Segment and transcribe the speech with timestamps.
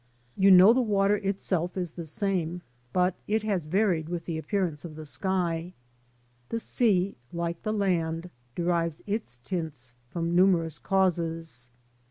[0.35, 4.83] You know the water itself is the same, but it has varied with the appearance
[4.83, 5.73] of the sky.
[6.49, 11.69] The sea, like the land, derives its tints from numerous causes.